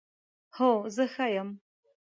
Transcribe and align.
هو، 0.55 0.71
زه 0.95 1.05
ښه 1.13 1.25
یم 1.35 1.49